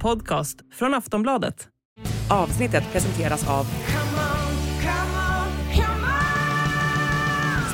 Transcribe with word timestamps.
podcast 0.00 0.58
från 0.72 0.94
Aftonbladet. 0.94 1.68
Avsnittet 2.30 2.92
presenteras 2.92 3.48
av 3.48 3.66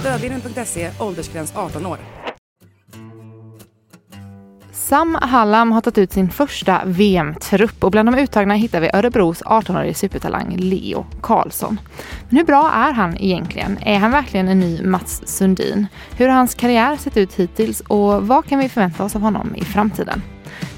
Stödlinjen.se, 0.01 0.91
åldersgräns 1.01 1.57
18 1.57 1.87
år. 1.87 1.99
Sam 4.73 5.19
Hallam 5.23 5.73
har 5.73 5.81
tagit 5.81 5.99
ut 5.99 6.13
sin 6.13 6.31
första 6.31 6.83
VM-trupp 6.85 7.85
och 7.85 7.91
bland 7.91 8.09
de 8.13 8.19
uttagna 8.19 8.55
hittar 8.55 8.81
vi 8.81 8.91
Örebros 8.93 9.43
18-årige 9.43 9.95
supertalang 9.95 10.57
Leo 10.57 11.07
Karlsson. 11.23 11.81
Men 12.29 12.37
hur 12.37 12.45
bra 12.45 12.71
är 12.73 12.93
han 12.93 13.17
egentligen? 13.17 13.79
Är 13.81 13.99
han 13.99 14.11
verkligen 14.11 14.49
en 14.49 14.61
ny 14.61 14.83
Mats 14.83 15.23
Sundin? 15.27 15.87
Hur 16.17 16.29
har 16.29 16.37
hans 16.37 16.55
karriär 16.55 16.97
sett 16.97 17.17
ut 17.17 17.35
hittills 17.35 17.81
och 17.81 18.27
vad 18.27 18.45
kan 18.47 18.59
vi 18.59 18.69
förvänta 18.69 19.05
oss 19.05 19.17
av 19.17 19.23
honom 19.23 19.55
i 19.57 19.65
framtiden? 19.65 20.23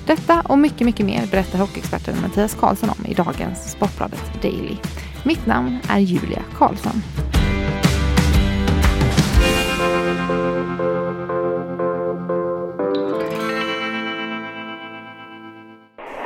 Detta 0.06 0.40
och 0.40 0.58
mycket, 0.58 0.80
mycket 0.80 1.06
mer 1.06 1.26
berättar 1.30 1.58
hockeyexperten 1.58 2.20
Mattias 2.22 2.54
Karlsson 2.54 2.90
om 2.90 3.06
i 3.06 3.14
dagens 3.14 3.70
Sportbladet 3.70 4.42
Daily. 4.42 4.76
Mitt 5.24 5.46
namn 5.46 5.78
är 5.88 5.98
Julia 5.98 6.42
Karlsson. 6.58 7.02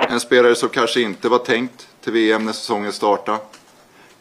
En 0.08 0.20
spelare 0.20 0.54
som 0.54 0.68
kanske 0.68 1.00
inte 1.00 1.28
var 1.28 1.38
tänkt 1.38 1.88
till 2.00 2.12
VM 2.12 2.44
när 2.44 2.52
säsongen 2.52 2.92
startade. 2.92 3.38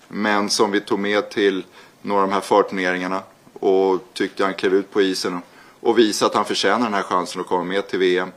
Men 0.07 0.49
som 0.49 0.71
vi 0.71 0.81
tog 0.81 0.99
med 0.99 1.29
till 1.29 1.63
några 2.01 2.21
av 2.21 2.27
de 2.27 2.33
här 2.33 2.41
förturneringarna. 2.41 3.23
Och 3.53 3.99
tyckte 4.13 4.43
han 4.43 4.53
klev 4.53 4.73
ut 4.73 4.91
på 4.91 5.01
isen 5.01 5.41
och 5.79 5.99
visade 5.99 6.29
att 6.29 6.35
han 6.35 6.45
förtjänar 6.45 6.85
den 6.85 6.93
här 6.93 7.03
chansen 7.03 7.41
att 7.41 7.47
komma 7.47 7.63
med 7.63 7.87
till 7.87 7.99
VM. 7.99 8.31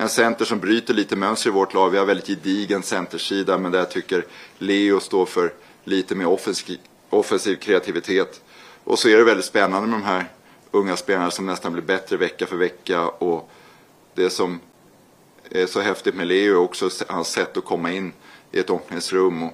En 0.00 0.08
center 0.08 0.44
som 0.44 0.58
bryter 0.58 0.94
lite 0.94 1.16
mönster 1.16 1.50
i 1.50 1.52
vårt 1.52 1.74
lag. 1.74 1.90
Vi 1.90 1.98
har 1.98 2.04
väldigt 2.04 2.26
gedigen 2.26 2.82
centersida 2.82 3.58
men 3.58 3.72
där 3.72 3.78
jag 3.78 3.90
tycker 3.90 4.26
Leo 4.58 5.00
står 5.00 5.26
för 5.26 5.52
lite 5.84 6.14
mer 6.14 6.26
offensiv, 6.26 6.78
offensiv 7.10 7.56
kreativitet. 7.56 8.40
Och 8.84 8.98
så 8.98 9.08
är 9.08 9.16
det 9.16 9.24
väldigt 9.24 9.44
spännande 9.44 9.88
med 9.88 10.00
de 10.00 10.04
här 10.04 10.24
unga 10.70 10.96
spelarna 10.96 11.30
som 11.30 11.46
nästan 11.46 11.72
blir 11.72 11.82
bättre 11.82 12.16
vecka 12.16 12.46
för 12.46 12.56
vecka. 12.56 13.08
Och 13.08 13.50
det 14.14 14.30
som 14.30 14.60
är 15.50 15.66
så 15.66 15.80
häftigt 15.80 16.14
med 16.14 16.26
Leo 16.26 16.52
är 16.52 16.58
också 16.58 16.90
hans 17.08 17.28
sätt 17.28 17.56
att 17.56 17.64
komma 17.64 17.92
in 17.92 18.12
i 18.52 18.58
ett 18.58 18.70
omklädningsrum 18.70 19.42
och 19.42 19.52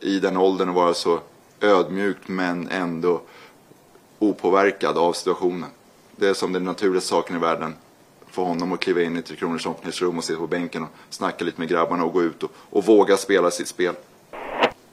i 0.00 0.18
den 0.18 0.36
åldern 0.36 0.68
och 0.68 0.74
vara 0.74 0.94
så 0.94 1.20
ödmjukt 1.60 2.28
men 2.28 2.68
ändå 2.68 3.22
opåverkad 4.18 4.98
av 4.98 5.12
situationen. 5.12 5.70
Det 6.16 6.28
är 6.28 6.34
som 6.34 6.52
den 6.52 6.64
naturliga 6.64 7.00
saken 7.00 7.36
i 7.36 7.38
världen 7.38 7.74
för 8.30 8.42
honom 8.42 8.72
att 8.72 8.80
kliva 8.80 9.02
in 9.02 9.16
i 9.16 9.22
Tre 9.22 9.36
Kronors 9.36 9.66
omklädningsrum 9.66 10.18
och 10.18 10.24
sitta 10.24 10.38
på 10.38 10.46
bänken 10.46 10.82
och 10.82 10.88
snacka 11.10 11.44
lite 11.44 11.60
med 11.60 11.68
grabbarna 11.68 12.04
och 12.04 12.12
gå 12.12 12.22
ut 12.22 12.42
och, 12.42 12.50
och 12.70 12.84
våga 12.84 13.16
spela 13.16 13.50
sitt 13.50 13.68
spel. 13.68 13.94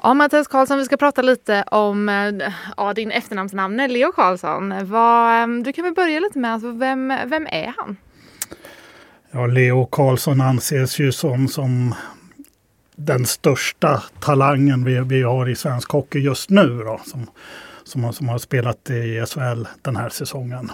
Ja, 0.03 0.13
Mattias 0.13 0.47
Karlsson, 0.47 0.77
vi 0.77 0.85
ska 0.85 0.97
prata 0.97 1.21
lite 1.21 1.63
om 1.63 2.09
eh, 2.09 2.52
ja, 2.77 2.94
din 2.94 3.11
efternamnsnamn, 3.11 3.77
Leo 3.88 4.11
Karlsson. 4.11 4.73
Vad, 4.89 5.41
eh, 5.41 5.63
du 5.63 5.73
kan 5.73 5.83
väl 5.83 5.94
börja 5.94 6.19
lite 6.19 6.39
med, 6.39 6.53
alltså, 6.53 6.71
vem, 6.71 7.13
vem 7.25 7.47
är 7.47 7.73
han? 7.77 7.97
Ja, 9.31 9.45
Leo 9.45 9.85
Karlsson 9.85 10.41
anses 10.41 10.99
ju 10.99 11.11
som, 11.11 11.47
som 11.47 11.95
den 12.95 13.25
största 13.25 14.03
talangen 14.19 14.83
vi, 14.83 14.99
vi 14.99 15.23
har 15.23 15.49
i 15.49 15.55
svensk 15.55 15.91
hockey 15.91 16.19
just 16.19 16.49
nu. 16.49 16.83
Då, 16.85 17.01
som, 17.05 17.27
som, 17.83 18.13
som 18.13 18.29
har 18.29 18.38
spelat 18.38 18.89
i 18.89 19.25
SHL 19.25 19.67
den 19.81 19.95
här 19.95 20.09
säsongen. 20.09 20.72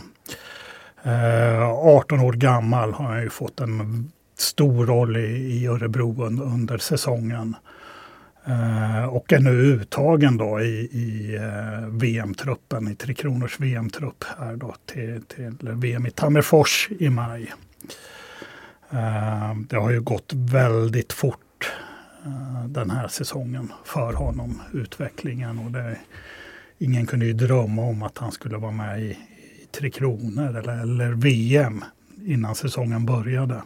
Eh, 1.04 1.70
18 1.70 2.20
år 2.20 2.34
gammal 2.34 2.94
har 2.94 3.06
han 3.06 3.22
ju 3.22 3.30
fått 3.30 3.59
en 3.59 4.12
stor 4.38 4.86
roll 4.86 5.18
i, 5.18 5.60
i 5.60 5.68
Örebro 5.68 6.23
under, 6.26 6.44
under 6.44 6.78
säsongen. 6.78 7.56
Eh, 8.45 9.06
och 9.06 9.33
är 9.33 9.39
nu 9.39 9.50
uttagen 9.50 10.38
då 10.38 10.61
i, 10.61 10.89
i 10.92 11.36
eh, 11.36 11.88
VM-truppen, 11.88 12.88
i 12.88 12.95
Tre 12.95 13.14
Kronors 13.14 13.60
VM-trupp 13.60 14.23
här 14.38 14.55
då 14.55 14.76
till, 14.86 15.22
till 15.23 15.55
VM 15.61 16.05
i 16.05 16.11
Tammerfors 16.11 16.89
i 17.00 17.10
maj. 17.10 17.54
Eh, 18.89 19.56
det 19.70 19.76
har 19.76 19.92
ju 19.92 20.02
gått 20.02 20.32
väldigt 20.33 21.14
fort 21.14 21.72
eh, 22.26 22.66
den 22.67 22.89
här 22.89 23.08
säsongen 23.08 23.72
för 23.86 24.14
honom, 24.14 24.61
utvecklingen. 24.73 25.60
Och 25.60 25.72
det, 25.72 25.98
ingen 26.77 27.06
kunde 27.06 27.26
ju 27.26 27.33
drömma 27.33 27.82
om 27.82 28.04
att 28.04 28.17
han 28.17 28.32
skulle 28.32 28.58
vara 28.58 28.72
med 28.72 29.02
i, 29.02 29.17
i 29.33 29.33
Tre 29.80 29.89
Kronor 29.89 30.58
eller, 30.58 30.82
eller 30.82 31.11
VM 31.11 31.84
innan 32.26 32.56
säsongen 32.56 33.06
började. 33.06 33.61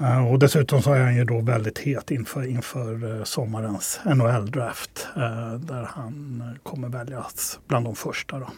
Eh, 0.00 0.32
och 0.32 0.38
dessutom 0.38 0.82
så 0.82 0.92
är 0.92 1.00
han 1.00 1.16
ju 1.16 1.24
då 1.24 1.40
väldigt 1.40 1.78
het 1.78 2.10
inför, 2.10 2.46
inför 2.46 3.18
eh, 3.18 3.24
sommarens 3.24 4.00
NHL-draft. 4.04 5.08
Eh, 5.16 5.54
där 5.54 5.88
han 5.94 6.42
kommer 6.62 6.88
väljas 6.88 7.60
bland 7.66 7.86
de 7.86 7.96
första. 7.96 8.38
Då. 8.38 8.48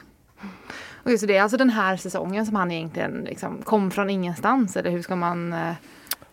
Och 0.94 1.10
just 1.10 1.26
det, 1.26 1.38
alltså 1.38 1.56
den 1.56 1.70
här 1.70 1.97
säsongen 1.97 2.47
som 2.47 2.56
han 2.56 2.70
egentligen 2.70 3.12
liksom 3.12 3.62
kom 3.65 3.91
från 3.91 4.10
ingenstans 4.10 4.76
eller 4.76 4.91
hur 4.91 5.03
ska 5.03 5.16
man 5.16 5.54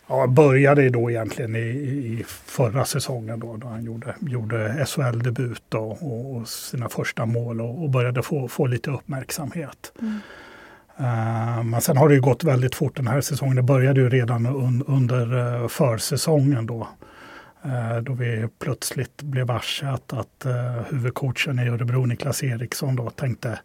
Ja, 0.06 0.26
började 0.26 0.90
då 0.90 1.10
egentligen 1.10 1.56
i, 1.56 1.58
i 1.58 2.24
förra 2.26 2.84
säsongen 2.84 3.40
då, 3.40 3.56
då 3.56 3.68
han 3.68 3.84
gjorde, 3.84 4.14
gjorde 4.20 4.86
SHL-debut 4.86 5.74
och, 5.74 6.36
och, 6.36 6.48
sina 6.48 6.88
första 6.88 7.26
mål 7.26 7.60
och, 7.60 7.82
och, 7.82 7.90
började 7.90 8.22
få, 8.22 8.48
få 8.48 8.66
lite 8.66 8.90
uppmärksamhet. 8.90 9.92
Mm. 10.00 10.20
Uh, 11.00 11.64
men 11.64 11.80
sen 11.80 11.96
har 11.96 12.08
det 12.08 12.18
gått 12.18 12.44
väldigt 12.44 12.74
fort 12.74 12.96
den 12.96 13.06
här 13.06 13.20
säsongen. 13.20 13.56
Det 13.56 13.62
började 13.62 14.00
ju 14.00 14.08
redan 14.08 14.46
un, 14.46 14.84
under 14.86 15.36
uh, 15.36 15.68
försäsongen 15.68 16.66
då. 16.66 16.88
Uh, 17.66 17.96
då 18.02 18.12
vi 18.12 18.48
plötsligt 18.58 19.22
blev 19.22 19.46
varse 19.46 19.86
att, 19.86 20.12
att 20.12 20.46
huvudcoachen 20.90 21.58
i 21.58 21.68
Örebro, 21.68 22.06
Niklas 22.06 22.42
Eriksson, 22.42 22.96
då 22.96 23.10
tänkte 23.10 23.58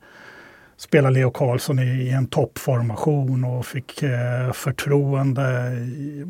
spela 0.79 1.09
Leo 1.09 1.31
Karlsson 1.31 1.79
i, 1.79 1.83
i 1.83 2.09
en 2.09 2.27
toppformation 2.27 3.43
och 3.43 3.65
fick 3.65 4.03
eh, 4.03 4.51
förtroende 4.51 5.71
i, 5.73 6.25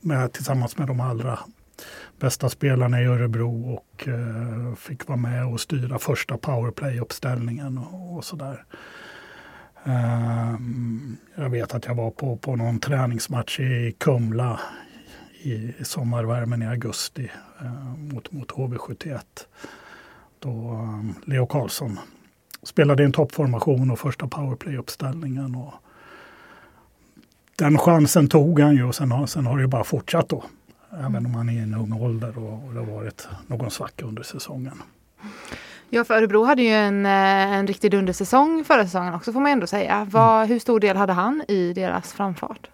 med, 0.00 0.32
tillsammans 0.32 0.78
med 0.78 0.86
de 0.86 1.00
allra 1.00 1.38
bästa 2.20 2.48
spelarna 2.48 3.02
i 3.02 3.04
Örebro 3.04 3.74
och 3.74 4.08
eh, 4.08 4.74
fick 4.74 5.06
vara 5.06 5.16
med 5.16 5.46
och 5.46 5.60
styra 5.60 5.98
första 5.98 6.36
powerplay-uppställningen 6.36 7.78
och, 7.78 8.16
och 8.16 8.24
sådär. 8.24 8.64
Eh, 9.84 10.54
jag 11.34 11.50
vet 11.50 11.74
att 11.74 11.86
jag 11.86 11.94
var 11.94 12.10
på, 12.10 12.36
på 12.36 12.56
någon 12.56 12.80
träningsmatch 12.80 13.60
i 13.60 13.94
Kumla 13.98 14.60
i 15.42 15.74
sommarvärmen 15.84 16.62
i 16.62 16.66
augusti 16.66 17.30
mot, 17.96 18.32
mot 18.32 18.50
HV71. 18.50 19.20
Då 20.38 20.50
um, 20.50 21.14
Leo 21.26 21.46
Karlsson 21.46 21.98
spelade 22.68 23.02
i 23.02 23.06
en 23.06 23.12
toppformation 23.12 23.90
och 23.90 23.98
första 23.98 24.26
powerplay-uppställningen. 24.26 25.54
Och 25.54 25.74
den 27.56 27.78
chansen 27.78 28.28
tog 28.28 28.60
han 28.60 28.76
ju 28.76 28.84
och 28.84 28.94
sen 28.94 29.12
har, 29.12 29.26
sen 29.26 29.46
har 29.46 29.58
det 29.58 29.68
bara 29.68 29.84
fortsatt 29.84 30.28
då. 30.28 30.44
Även 30.92 31.26
om 31.26 31.34
han 31.34 31.48
är 31.48 31.52
i 31.52 31.58
en 31.58 31.74
ung 31.74 31.92
ålder 31.92 32.38
och, 32.38 32.66
och 32.66 32.74
det 32.74 32.78
har 32.80 32.86
varit 32.86 33.28
någon 33.46 33.70
svacka 33.70 34.04
under 34.04 34.22
säsongen. 34.22 34.82
Ja, 35.90 36.04
för 36.04 36.14
Örebro 36.14 36.44
hade 36.44 36.62
ju 36.62 36.72
en, 36.72 37.06
eh, 37.06 37.52
en 37.52 37.66
riktig 37.66 37.90
dundersäsong 37.90 38.64
förra 38.64 38.84
säsongen 38.84 39.14
också 39.14 39.32
får 39.32 39.40
man 39.40 39.52
ändå 39.52 39.66
säga. 39.66 40.06
Var, 40.10 40.36
mm. 40.36 40.48
Hur 40.48 40.58
stor 40.58 40.80
del 40.80 40.96
hade 40.96 41.12
han 41.12 41.42
i 41.48 41.72
deras 41.72 42.12
framfart? 42.12 42.70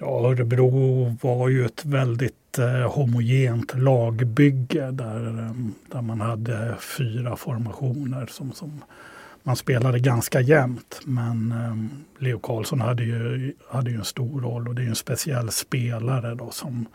Ja, 0.00 0.30
Örebro 0.30 1.16
var 1.22 1.48
ju 1.48 1.64
ett 1.64 1.84
väldigt 1.84 2.58
eh, 2.58 2.92
homogent 2.92 3.74
lagbygge 3.78 4.90
där, 4.90 5.26
eh, 5.26 5.52
där 5.92 6.02
man 6.02 6.20
hade 6.20 6.76
fyra 6.98 7.36
formationer 7.36 8.26
som, 8.26 8.52
som 8.52 8.84
man 9.42 9.56
spelade 9.56 9.98
ganska 9.98 10.40
jämnt. 10.40 11.00
Men 11.04 11.52
eh, 11.52 12.24
Leo 12.24 12.38
Karlsson 12.38 12.80
hade 12.80 13.02
ju, 13.04 13.54
hade 13.68 13.90
ju 13.90 13.96
en 13.96 14.04
stor 14.04 14.40
roll 14.40 14.68
och 14.68 14.74
det 14.74 14.82
är 14.82 14.86
en 14.86 14.94
speciell 14.94 15.50
spelare 15.50 16.34
då 16.34 16.50
som, 16.50 16.86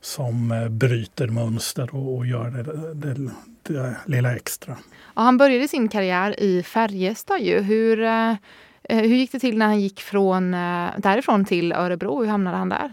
som 0.00 0.52
eh, 0.52 0.68
bryter 0.68 1.28
mönster 1.28 1.94
och, 1.94 2.16
och 2.16 2.26
gör 2.26 2.50
det, 2.50 2.94
det, 2.94 3.30
det, 3.62 3.96
lilla 4.06 4.36
extra. 4.36 4.76
Ja, 5.14 5.22
han 5.22 5.38
började 5.38 5.68
sin 5.68 5.88
karriär 5.88 6.40
i 6.40 6.62
Färjestad. 6.62 7.40
Ju. 7.40 7.60
Hur, 7.60 8.02
eh, 8.02 8.34
Eh, 8.82 8.98
hur 8.98 9.16
gick 9.16 9.32
det 9.32 9.38
till 9.38 9.58
när 9.58 9.66
han 9.66 9.80
gick 9.80 10.00
från, 10.00 10.54
eh, 10.54 10.90
därifrån 10.98 11.44
till 11.44 11.72
Örebro? 11.72 12.22
Hur 12.22 12.30
hamnade 12.30 12.56
han 12.56 12.68
där? 12.68 12.92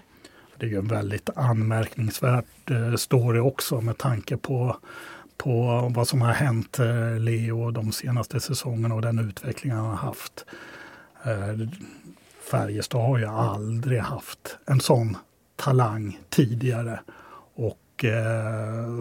Det 0.57 0.65
är 0.65 0.69
ju 0.69 0.77
en 0.77 0.87
väldigt 0.87 1.29
anmärkningsvärd 1.35 2.45
eh, 2.71 2.95
story 2.95 3.39
också 3.39 3.81
med 3.81 3.97
tanke 3.97 4.37
på 4.37 4.77
på 5.37 5.87
vad 5.95 6.07
som 6.07 6.21
har 6.21 6.31
hänt 6.31 6.77
Leo 7.19 7.71
de 7.71 7.91
senaste 7.91 8.39
säsongerna 8.39 8.95
och 8.95 9.01
den 9.01 9.19
utveckling 9.19 9.73
han 9.73 9.85
har 9.85 9.95
haft. 9.95 10.45
Färjestad 12.51 13.01
har 13.01 13.17
ju 13.17 13.25
aldrig 13.25 13.99
haft 13.99 14.57
en 14.65 14.79
sån 14.79 15.17
talang 15.55 16.19
tidigare. 16.29 16.99
Och 17.55 18.05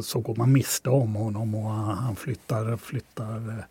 så 0.02 0.20
går 0.20 0.34
man 0.36 0.52
miste 0.52 0.90
om 0.90 1.14
honom 1.14 1.54
och 1.54 1.70
han 1.72 2.16
flyttar, 2.16 2.76
flyttar 2.76 3.66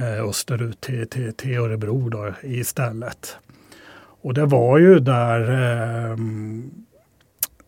Eh, 0.00 0.24
österut 0.24 0.80
till, 0.80 1.08
till, 1.08 1.32
till 1.32 1.58
Örebro 1.58 2.08
då, 2.08 2.34
istället. 2.42 3.36
Och 4.22 4.34
det 4.34 4.46
var 4.46 4.78
ju 4.78 4.98
där 4.98 5.40
eh, 5.40 6.16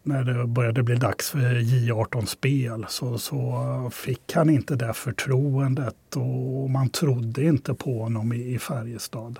när 0.02 0.24
det 0.24 0.46
började 0.46 0.82
bli 0.82 0.94
dags 0.94 1.30
för 1.30 1.54
J18-spel 1.54 2.86
så, 2.88 3.18
så 3.18 3.90
fick 3.92 4.32
han 4.34 4.50
inte 4.50 4.76
det 4.76 4.92
förtroendet 4.92 6.16
och 6.16 6.70
man 6.70 6.88
trodde 6.88 7.44
inte 7.44 7.74
på 7.74 8.02
honom 8.02 8.32
i, 8.32 8.54
i 8.54 8.58
Färjestad. 8.58 9.38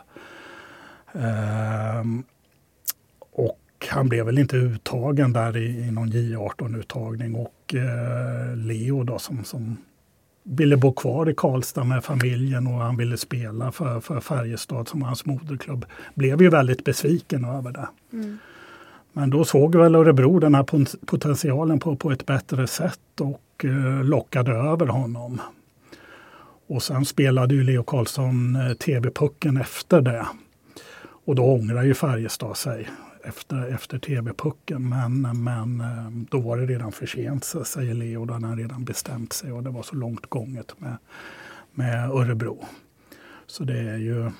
Eh, 1.15 2.05
och 3.33 3.87
han 3.89 4.09
blev 4.09 4.27
väl 4.27 4.39
inte 4.39 4.57
uttagen 4.57 5.33
där 5.33 5.57
i, 5.57 5.79
i 5.79 5.91
någon 5.91 6.13
J18-uttagning 6.13 7.35
och 7.35 7.75
eh, 7.75 8.57
Leo 8.57 9.05
då 9.05 9.19
som, 9.19 9.45
som 9.45 9.77
ville 10.43 10.77
bo 10.77 10.93
kvar 10.93 11.31
i 11.31 11.35
Karlstad 11.35 11.85
med 11.85 12.05
familjen 12.05 12.67
och 12.67 12.73
han 12.73 12.97
ville 12.97 13.17
spela 13.17 13.73
för, 13.73 14.01
för 14.01 14.21
Färjestad 14.21 14.89
som 14.89 15.03
hans 15.03 15.27
moderklubb. 15.27 15.85
Blev 16.15 16.43
ju 16.43 16.49
väldigt 16.49 16.85
besviken 16.85 17.45
över 17.45 17.71
det. 17.73 17.89
Mm. 18.13 18.39
Men 19.13 19.31
då 19.31 19.45
såg 19.45 19.77
väl 19.77 19.95
Örebro 19.95 20.39
den 20.39 20.55
här 20.55 20.67
potentialen 21.07 21.81
på, 21.81 21.97
på 21.97 22.11
ett 22.11 22.27
bättre 22.27 22.67
sätt 22.67 23.21
och 23.21 23.65
eh, 23.65 24.05
lockade 24.05 24.53
över 24.53 24.87
honom. 24.87 25.41
Och 26.67 26.83
sen 26.83 27.05
spelade 27.05 27.55
ju 27.55 27.65
Leo 27.65 27.83
Karlsson 27.83 28.57
eh, 28.57 28.73
TV-pucken 28.73 29.57
efter 29.57 30.01
det. 30.01 30.27
Och 31.25 31.35
då 31.35 31.45
ångrar 31.45 31.83
ju 31.83 31.95
Färjestad 31.95 32.57
sig 32.57 32.89
efter, 33.25 33.75
efter 33.75 33.99
TV-pucken. 33.99 34.89
Men, 34.89 35.45
men 35.45 35.81
eh, 35.81 36.11
då 36.31 36.41
var 36.41 36.57
det 36.57 36.67
redan 36.67 36.93
för 36.93 37.07
sent, 37.07 37.45
säger 37.45 37.95
Leo. 37.95 38.25
Då 38.25 38.35
hade 38.35 38.47
han 38.47 38.59
redan 38.59 38.85
bestämt 38.85 39.33
sig 39.33 39.53
och 39.53 39.63
det 39.63 39.71
var 39.71 39.83
så 39.83 39.97
långt 39.97 40.27
gånget 40.27 40.81
med, 40.81 40.97
med 41.73 42.11
Örebro. 42.11 42.65
Så 43.47 43.65
det 43.65 43.79
är 43.79 43.97
ju... 43.97 44.31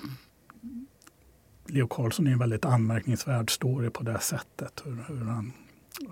Leo 1.67 1.87
Karlsson 1.87 2.27
är 2.27 2.31
en 2.31 2.39
väldigt 2.39 2.65
anmärkningsvärd 2.65 3.51
story 3.51 3.89
på 3.89 4.03
det 4.03 4.19
sättet. 4.19 4.81
Hur, 4.85 4.97
hur 5.07 5.25
han, 5.25 5.53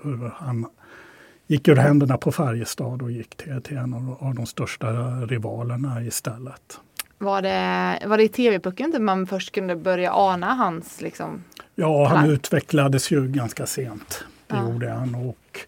hur 0.04 0.32
han 0.36 0.66
gick 1.48 1.68
ur 1.68 1.76
händerna 1.76 2.18
på 2.18 2.32
Färjestad 2.32 3.02
och 3.02 3.12
gick 3.12 3.36
till, 3.36 3.62
till 3.62 3.78
en 3.78 3.94
av, 3.94 4.18
av 4.20 4.36
de 4.36 4.46
största 4.46 4.92
rivalerna 5.26 6.04
istället. 6.04 6.80
Var 7.18 7.42
det, 7.42 8.08
var 8.08 8.18
det 8.18 8.24
i 8.24 8.30
TV-pucken 8.30 9.04
man 9.06 9.28
först 9.28 9.52
kunde 9.52 9.76
börja 9.76 10.14
ana 10.14 10.54
hans 10.54 11.02
liksom, 11.02 11.44
Ja, 11.82 12.08
han 12.08 12.30
utvecklades 12.30 13.12
ju 13.12 13.28
ganska 13.28 13.66
sent. 13.66 14.26
Det 14.48 14.56
ja. 14.56 14.64
gjorde 14.64 14.90
han. 14.90 15.16
Och 15.16 15.60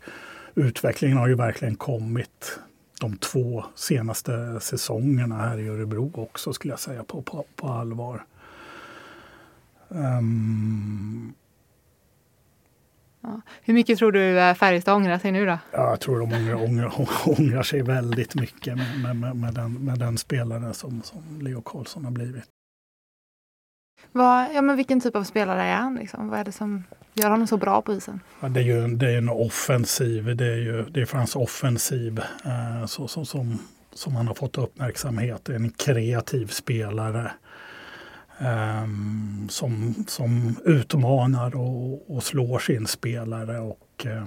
utvecklingen 0.56 1.18
har 1.18 1.28
ju 1.28 1.36
verkligen 1.36 1.76
kommit 1.76 2.60
de 3.02 3.18
två 3.18 3.66
senaste 3.76 4.60
säsongerna 4.60 5.38
här 5.38 5.60
i 5.60 5.68
Örebro 5.68 6.12
också 6.16 6.54
skulle 6.54 6.72
jag 6.72 6.80
säga 6.80 7.04
på, 7.04 7.22
på, 7.22 7.46
på 7.56 7.68
allvar. 7.68 8.26
Um, 9.88 11.34
ja. 13.22 13.42
Hur 13.62 13.74
mycket 13.74 13.98
tror 13.98 14.12
du 14.12 14.40
eh, 14.40 14.56
Färjestad 14.56 14.96
ångrar 14.96 15.18
sig 15.18 15.32
nu 15.32 15.46
då? 15.46 15.58
Ja, 15.72 15.90
jag 15.90 16.00
tror 16.00 16.20
de 16.20 16.34
ångrar, 16.34 16.64
ångrar, 16.64 16.94
ångrar 17.26 17.64
sig 17.64 17.82
väldigt 17.82 18.36
mycket 18.36 18.78
med, 18.78 19.16
med, 19.16 19.36
med, 19.36 19.54
den, 19.54 19.74
med 19.74 20.00
den 20.00 20.18
spelare 20.18 20.74
som, 20.74 21.02
som 21.04 21.42
Leo 21.42 21.62
Karlsson 21.62 22.06
har 22.06 22.12
blivit. 22.12 22.53
Vad, 24.12 24.56
ja, 24.56 24.62
men 24.62 24.76
vilken 24.78 25.02
typ 25.02 25.16
av 25.16 25.24
spelare 25.24 25.64
är 25.64 25.76
han? 25.76 25.96
Liksom? 25.96 26.30
Vad 26.30 26.40
är 26.40 26.44
det 26.44 26.52
som 26.52 26.84
gör 27.14 27.30
honom 27.30 27.48
så 27.48 27.58
bra 27.58 27.82
på 27.82 27.94
isen? 27.94 28.20
Ja, 28.40 28.50
det 28.50 28.60
är 28.60 28.64
ju 28.64 28.88
det 28.88 29.12
är 29.12 29.18
en 29.18 29.30
offensiv. 29.30 30.36
Det 30.36 30.46
är 30.46 30.58
ju 30.58 30.86
det 30.90 31.02
är 31.02 31.06
för 31.06 31.18
hans 31.18 31.36
offensiv 31.36 32.20
eh, 32.46 32.86
så, 32.86 33.08
så, 33.08 33.26
som, 33.26 33.60
som 33.94 34.16
han 34.16 34.28
har 34.28 34.36
fått 34.36 34.58
uppmärksamhet. 34.58 35.50
En 35.50 35.70
kreativ 35.70 36.48
spelare 36.48 37.32
eh, 38.40 38.88
som, 39.50 39.96
som 40.08 40.56
utmanar 40.66 41.56
och, 41.56 42.16
och 42.16 42.24
slår 42.24 42.60
sin 42.60 42.88
spelare. 42.88 43.60
och 43.60 44.06
eh, 44.06 44.24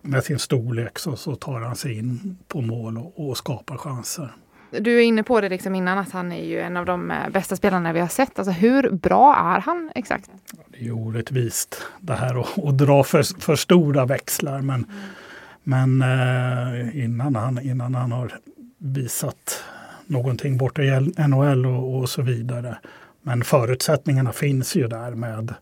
Med 0.00 0.24
sin 0.24 0.38
storlek 0.38 0.98
så, 0.98 1.16
så 1.16 1.34
tar 1.34 1.60
han 1.60 1.76
sig 1.76 1.98
in 1.98 2.38
på 2.48 2.60
mål 2.60 2.98
och, 2.98 3.28
och 3.28 3.36
skapar 3.36 3.76
chanser. 3.76 4.30
Du 4.70 4.98
är 4.98 5.02
inne 5.02 5.22
på 5.22 5.40
det 5.40 5.48
liksom 5.48 5.74
innan 5.74 5.98
att 5.98 6.10
han 6.10 6.32
är 6.32 6.44
ju 6.44 6.60
en 6.60 6.76
av 6.76 6.86
de 6.86 7.10
eh, 7.10 7.28
bästa 7.30 7.56
spelarna 7.56 7.92
vi 7.92 8.00
har 8.00 8.08
sett. 8.08 8.38
Alltså 8.38 8.52
hur 8.52 8.90
bra 8.90 9.36
är 9.36 9.60
han 9.60 9.90
exakt? 9.94 10.30
Det 10.68 10.86
är 10.86 10.92
orättvist 10.92 11.82
det 12.00 12.14
här 12.14 12.40
att, 12.40 12.64
att 12.64 12.78
dra 12.78 13.04
för, 13.04 13.40
för 13.40 13.56
stora 13.56 14.06
växlar. 14.06 14.60
Men, 14.60 14.84
mm. 14.84 15.98
men 15.98 16.02
eh, 16.02 17.04
innan, 17.04 17.36
han, 17.36 17.62
innan 17.62 17.94
han 17.94 18.12
har 18.12 18.32
visat 18.78 19.64
någonting 20.06 20.58
borta 20.58 20.82
i 20.82 21.12
NHL 21.28 21.66
och, 21.66 21.98
och 21.98 22.08
så 22.08 22.22
vidare. 22.22 22.78
Men 23.22 23.44
förutsättningarna 23.44 24.32
finns 24.32 24.76
ju 24.76 24.88
där 24.88 25.10
med 25.10 25.54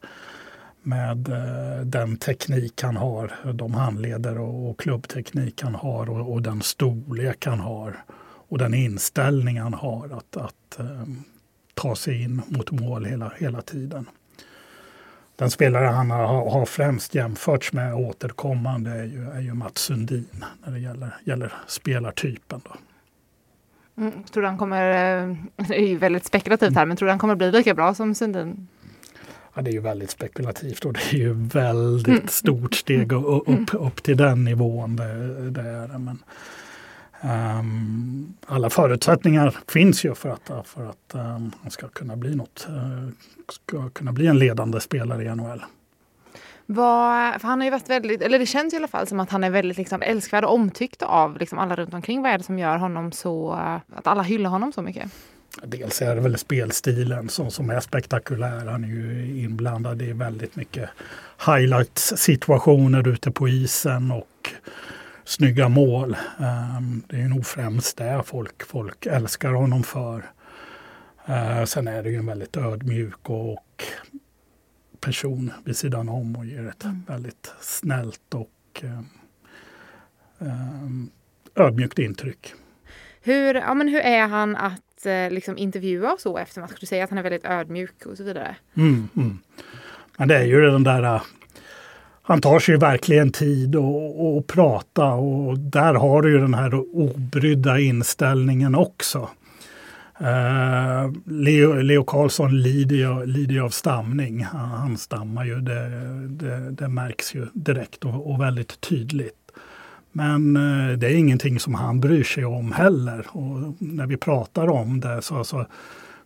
med 0.86 1.28
eh, 1.28 1.84
den 1.84 2.16
teknik 2.16 2.82
han 2.82 2.96
har, 2.96 3.32
de 3.52 3.74
handleder 3.74 4.38
och, 4.38 4.70
och 4.70 4.80
klubbteknik 4.80 5.62
han 5.62 5.74
har 5.74 6.10
och, 6.10 6.32
och 6.32 6.42
den 6.42 6.62
storlek 6.62 7.46
han 7.46 7.60
har 7.60 8.04
och 8.48 8.58
den 8.58 8.74
inställning 8.74 9.60
han 9.60 9.74
har 9.74 10.04
att, 10.06 10.36
att 10.36 10.78
eh, 10.78 11.04
ta 11.74 11.96
sig 11.96 12.22
in 12.22 12.42
mot 12.48 12.70
mål 12.70 13.04
hela, 13.04 13.32
hela 13.38 13.62
tiden. 13.62 14.08
Den 15.36 15.50
spelare 15.50 15.86
han 15.86 16.10
har, 16.10 16.50
har 16.50 16.66
främst 16.66 17.14
jämförts 17.14 17.72
med 17.72 17.94
återkommande 17.94 18.90
är 18.90 19.04
ju, 19.04 19.30
är 19.30 19.40
ju 19.40 19.54
Mats 19.54 19.78
Sundin 19.78 20.44
när 20.64 20.72
det 20.72 20.78
gäller, 20.78 21.16
gäller 21.24 21.52
spelartypen. 21.66 22.60
Då. 22.64 22.76
Mm, 24.02 24.24
tror 24.24 24.42
du 24.42 24.48
han 24.48 24.58
kommer, 24.58 24.90
eh, 24.90 25.36
det 25.68 25.74
är 25.74 25.86
ju 25.86 25.96
väldigt 25.96 26.24
spekulativt 26.24 26.74
här, 26.74 26.86
men 26.86 26.96
tror 26.96 27.06
du 27.06 27.12
han 27.12 27.18
kommer 27.18 27.34
bli 27.34 27.52
lika 27.52 27.74
bra 27.74 27.94
som 27.94 28.14
Sundin? 28.14 28.68
Ja, 29.54 29.62
det 29.62 29.70
är 29.70 29.72
ju 29.72 29.80
väldigt 29.80 30.10
spekulativt 30.10 30.84
och 30.84 30.92
det 30.92 31.12
är 31.12 31.18
ju 31.18 31.32
väldigt 31.32 32.18
mm. 32.18 32.28
stort 32.28 32.74
steg 32.74 33.12
upp, 33.12 33.48
upp, 33.48 33.74
upp 33.74 34.02
till 34.02 34.16
den 34.16 34.44
nivån. 34.44 34.96
Det, 34.96 35.50
det 35.50 35.60
är. 35.60 35.98
Men, 35.98 36.18
Um, 37.22 38.34
alla 38.46 38.70
förutsättningar 38.70 39.56
finns 39.68 40.04
ju 40.04 40.14
för 40.14 40.28
att, 40.28 40.68
för 40.68 40.86
att 40.86 41.14
um, 41.14 41.52
han 41.62 41.70
ska 41.70 41.88
kunna 41.88 42.16
bli 42.16 42.34
något, 42.34 42.66
uh, 42.68 43.08
ska 43.48 43.88
kunna 43.88 44.12
bli 44.12 44.26
en 44.26 44.38
ledande 44.38 44.80
spelare 44.80 45.24
i 45.24 45.34
NHL. 45.34 45.64
Vad, 46.66 47.42
han 47.42 47.60
har 47.60 47.64
ju 47.64 47.70
varit 47.70 47.90
väldigt, 47.90 48.22
eller 48.22 48.38
det 48.38 48.46
känns 48.46 48.74
i 48.74 48.76
alla 48.76 48.88
fall 48.88 49.06
som 49.06 49.20
att 49.20 49.30
han 49.30 49.44
är 49.44 49.50
väldigt 49.50 49.76
liksom 49.76 50.02
älskvärd 50.02 50.44
och 50.44 50.54
omtyckt 50.54 51.02
av 51.02 51.38
liksom 51.38 51.58
alla 51.58 51.76
runt 51.76 51.94
omkring. 51.94 52.22
Vad 52.22 52.32
är 52.32 52.38
det 52.38 52.44
som 52.44 52.58
gör 52.58 52.76
honom 52.76 53.12
så, 53.12 53.52
att 53.96 54.06
alla 54.06 54.22
hyllar 54.22 54.50
honom 54.50 54.72
så 54.72 54.82
mycket? 54.82 55.10
Dels 55.62 56.02
är 56.02 56.14
det 56.14 56.20
väl 56.20 56.38
spelstilen 56.38 57.28
som, 57.28 57.50
som 57.50 57.70
är 57.70 57.80
spektakulär. 57.80 58.66
Han 58.66 58.84
är 58.84 58.88
ju 58.88 59.38
inblandad 59.42 60.02
i 60.02 60.12
väldigt 60.12 60.56
mycket 60.56 60.90
highlights 61.46 62.16
situationer 62.16 63.08
ute 63.08 63.30
på 63.30 63.48
isen 63.48 64.10
och 64.10 64.50
snygga 65.24 65.68
mål. 65.68 66.16
Um, 66.38 67.02
det 67.08 67.20
är 67.20 67.28
nog 67.28 67.46
främst 67.46 67.96
det 67.96 68.22
folk, 68.26 68.66
folk 68.66 69.06
älskar 69.06 69.52
honom 69.52 69.82
för. 69.82 70.30
Uh, 71.28 71.64
sen 71.64 71.88
är 71.88 72.02
det 72.02 72.10
ju 72.10 72.16
en 72.16 72.26
väldigt 72.26 72.56
ödmjuk 72.56 73.30
och 73.30 73.84
person 75.00 75.52
vid 75.64 75.76
sidan 75.76 76.08
om 76.08 76.36
och 76.36 76.46
ger 76.46 76.68
ett 76.68 76.84
mm. 76.84 77.02
väldigt 77.08 77.52
snällt 77.60 78.34
och 78.34 78.82
um, 80.38 81.10
ödmjukt 81.54 81.98
intryck. 81.98 82.54
Hur, 83.22 83.54
ja, 83.54 83.74
men 83.74 83.88
hur 83.88 84.00
är 84.00 84.28
han 84.28 84.56
att 84.56 85.06
eh, 85.06 85.30
liksom 85.30 85.58
intervjua 85.58 86.12
och 86.12 86.20
så 86.20 86.38
efter 86.38 86.60
match? 86.60 86.72
Du 86.80 86.86
säger 86.86 87.04
att 87.04 87.10
han 87.10 87.18
är 87.18 87.22
väldigt 87.22 87.44
ödmjuk 87.44 88.06
och 88.06 88.16
så 88.16 88.24
vidare. 88.24 88.56
Mm, 88.76 89.08
mm. 89.16 89.38
Men 90.16 90.28
det 90.28 90.36
är 90.36 90.44
ju 90.44 90.60
den 90.60 90.84
där 90.84 91.22
han 92.26 92.40
tar 92.40 92.58
sig 92.58 92.76
verkligen 92.76 93.32
tid 93.32 93.76
att 93.76 94.46
prata 94.46 95.06
och 95.06 95.58
där 95.58 95.94
har 95.94 96.22
du 96.22 96.32
ju 96.32 96.38
den 96.38 96.54
här 96.54 96.74
obrydda 96.74 97.78
inställningen 97.78 98.74
också. 98.74 99.28
Uh, 100.20 101.12
Leo, 101.24 101.72
Leo 101.72 102.04
Karlsson 102.04 102.62
lider 102.62 102.96
ju, 102.96 103.26
lider 103.26 103.60
av 103.60 103.68
stamning. 103.68 104.44
Han 104.44 104.96
stammar 104.96 105.44
ju, 105.44 105.60
det, 105.60 105.88
det, 106.28 106.70
det 106.70 106.88
märks 106.88 107.34
ju 107.34 107.46
direkt 107.52 108.04
och, 108.04 108.30
och 108.30 108.40
väldigt 108.40 108.80
tydligt. 108.80 109.52
Men 110.12 110.56
uh, 110.56 110.98
det 110.98 111.06
är 111.06 111.16
ingenting 111.16 111.60
som 111.60 111.74
han 111.74 112.00
bryr 112.00 112.24
sig 112.24 112.44
om 112.44 112.72
heller. 112.72 113.26
Och 113.28 113.74
när 113.78 114.06
vi 114.06 114.16
pratar 114.16 114.68
om 114.70 115.00
det 115.00 115.22
så, 115.22 115.44
så, 115.44 115.66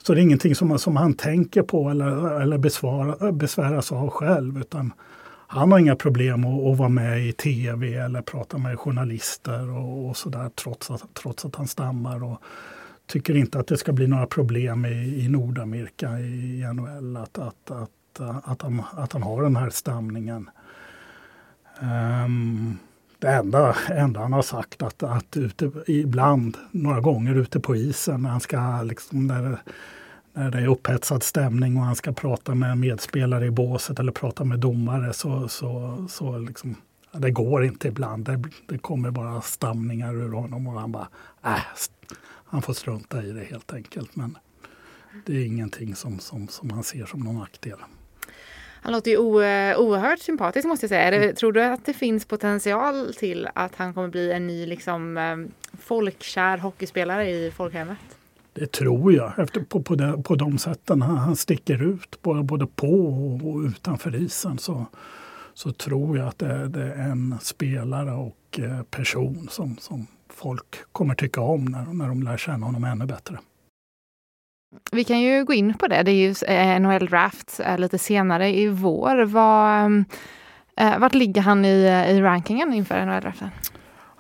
så 0.02 0.14
det 0.14 0.20
är 0.20 0.22
ingenting 0.22 0.54
som, 0.54 0.78
som 0.78 0.96
han 0.96 1.14
tänker 1.14 1.62
på 1.62 1.90
eller, 1.90 2.40
eller 2.40 2.58
besvara, 2.58 3.32
besväras 3.32 3.92
av 3.92 4.10
själv. 4.10 4.58
Utan 4.58 4.92
han 5.50 5.72
har 5.72 5.78
inga 5.78 5.96
problem 5.96 6.44
att, 6.44 6.66
att, 6.66 6.78
vara 6.78 6.88
med 6.88 7.26
i 7.26 7.32
tv 7.32 7.94
eller 7.94 8.22
prata 8.22 8.58
med 8.58 8.78
journalister 8.78 9.70
och, 9.70 10.08
och 10.08 10.16
sådär 10.16 10.50
trots 10.54 10.90
att, 10.90 11.14
trots 11.14 11.44
att 11.44 11.56
han 11.56 11.68
stammar. 11.68 12.24
Och 12.24 12.42
tycker 13.06 13.36
inte 13.36 13.58
att 13.58 13.66
det 13.66 13.76
ska 13.76 13.92
bli 13.92 14.06
några 14.06 14.26
problem 14.26 14.86
i, 14.86 15.24
i 15.24 15.28
Nordamerika 15.28 16.18
i 16.18 16.64
NHL 16.74 17.16
att, 17.16 17.38
att, 17.38 17.70
att, 17.70 18.20
att, 18.44 18.62
han, 18.62 18.82
att 18.92 19.12
han 19.12 19.22
har 19.22 19.42
den 19.42 19.56
här 19.56 19.70
stamningen. 19.70 20.50
Um, 22.24 22.78
det 23.18 23.28
enda, 23.28 23.76
enda 23.90 24.20
han 24.20 24.32
har 24.32 24.42
sagt 24.42 24.82
att, 24.82 25.02
att 25.02 25.36
ute, 25.36 25.70
ibland, 25.86 26.56
några 26.70 27.00
gånger 27.00 27.34
ute 27.34 27.60
på 27.60 27.76
isen, 27.76 28.22
när 28.22 28.30
han 28.30 28.40
ska 28.40 28.82
liksom, 28.82 29.26
när, 29.26 29.58
när 30.38 30.50
det 30.50 30.58
är 30.58 30.66
upphetsad 30.66 31.22
stämning 31.22 31.76
och 31.76 31.82
han 31.82 31.96
ska 31.96 32.12
prata 32.12 32.54
med 32.54 32.78
medspelare 32.78 33.46
i 33.46 33.50
båset 33.50 33.98
eller 33.98 34.12
prata 34.12 34.44
med 34.44 34.58
domare 34.58 35.12
så, 35.12 35.48
så, 35.48 36.06
så 36.10 36.38
liksom 36.38 36.76
det 37.12 37.30
går 37.30 37.64
inte 37.64 37.88
ibland. 37.88 38.24
Det, 38.24 38.42
det 38.66 38.78
kommer 38.78 39.10
bara 39.10 39.40
stamningar 39.40 40.14
ur 40.14 40.32
honom 40.32 40.66
och 40.66 40.80
han 40.80 40.92
bara, 40.92 41.08
äh, 41.44 41.60
han 42.44 42.62
får 42.62 42.72
strunta 42.72 43.22
i 43.22 43.32
det 43.32 43.44
helt 43.44 43.72
enkelt. 43.72 44.16
Men 44.16 44.38
det 45.26 45.32
är 45.32 45.46
ingenting 45.46 45.94
som, 45.94 46.18
som, 46.18 46.48
som 46.48 46.70
han 46.70 46.84
ser 46.84 47.06
som 47.06 47.20
någon 47.20 47.38
nackdel. 47.38 47.78
Han 48.82 48.92
låter 48.92 49.10
ju 49.10 49.16
eh, 49.16 49.78
oerhört 49.78 50.18
sympatisk 50.18 50.66
måste 50.66 50.84
jag 50.84 50.90
säga. 50.90 51.22
Mm. 51.22 51.34
Tror 51.34 51.52
du 51.52 51.62
att 51.62 51.84
det 51.84 51.94
finns 51.94 52.24
potential 52.24 53.14
till 53.14 53.48
att 53.54 53.74
han 53.76 53.94
kommer 53.94 54.08
bli 54.08 54.32
en 54.32 54.46
ny 54.46 54.66
liksom, 54.66 55.16
eh, 55.16 55.36
folkkär 55.80 56.58
hockeyspelare 56.58 57.30
i 57.30 57.50
folkhemmet? 57.50 57.98
Det 58.58 58.72
tror 58.72 59.12
jag, 59.12 59.38
efter, 59.38 59.60
på, 59.60 59.82
på, 59.82 59.94
de, 59.94 60.22
på 60.22 60.34
de 60.34 60.58
sätten 60.58 61.02
han, 61.02 61.16
han 61.16 61.36
sticker 61.36 61.82
ut 61.82 62.22
både, 62.22 62.42
både 62.42 62.66
på 62.66 63.06
och, 63.06 63.50
och 63.50 63.60
utanför 63.60 64.16
isen. 64.16 64.58
Så, 64.58 64.86
så 65.54 65.72
tror 65.72 66.18
jag 66.18 66.28
att 66.28 66.38
det, 66.38 66.68
det, 66.68 66.92
är 66.92 67.08
en 67.08 67.38
spelare 67.40 68.12
och 68.12 68.58
eh, 68.58 68.82
person 68.82 69.48
som, 69.50 69.76
som 69.76 70.06
folk 70.28 70.92
kommer 70.92 71.14
tycka 71.14 71.40
om 71.40 71.64
när, 71.64 71.84
när 71.84 72.08
de 72.08 72.22
lär 72.22 72.36
känna 72.36 72.66
honom 72.66 72.84
ännu 72.84 73.06
bättre. 73.06 73.38
Vi 74.92 75.04
kan 75.04 75.20
ju 75.20 75.44
gå 75.44 75.52
in 75.52 75.74
på 75.74 75.86
det. 75.86 76.02
Det 76.02 76.10
är 76.10 76.28
ju 76.28 76.34
eh, 76.46 76.80
NHL 76.80 77.06
Draft 77.06 77.60
eh, 77.64 77.78
lite 77.78 77.98
senare 77.98 78.48
i 78.48 78.68
vår. 78.68 79.24
Var, 79.24 80.04
vart 80.98 81.14
ligger 81.14 81.42
han 81.42 81.64
i, 81.64 82.06
i 82.08 82.20
rankingen 82.20 82.72
inför 82.72 83.06
NHL-draften? 83.06 83.50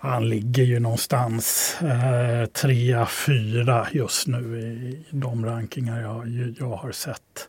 Han 0.00 0.28
ligger 0.28 0.62
ju 0.62 0.80
någonstans 0.80 1.76
eh, 1.82 2.46
trea, 2.46 3.06
fyra 3.06 3.86
just 3.92 4.26
nu 4.26 4.60
i 4.60 5.04
de 5.10 5.46
rankingar 5.46 6.00
jag, 6.00 6.54
jag 6.58 6.76
har 6.76 6.92
sett. 6.92 7.48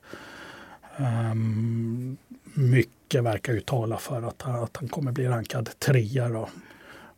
Um, 0.97 2.17
mycket 2.53 3.23
verkar 3.23 3.53
ju 3.53 3.61
tala 3.61 3.97
för 3.97 4.21
att, 4.21 4.47
att 4.47 4.77
han 4.77 4.89
kommer 4.89 5.11
bli 5.11 5.27
rankad 5.27 5.69
trea. 5.79 6.29
Då. 6.29 6.49